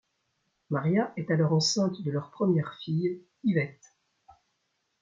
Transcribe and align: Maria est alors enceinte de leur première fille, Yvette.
Maria 0.71 1.13
est 1.15 1.29
alors 1.29 1.53
enceinte 1.53 2.01
de 2.01 2.09
leur 2.09 2.31
première 2.31 2.73
fille, 2.79 3.21
Yvette. 3.43 3.95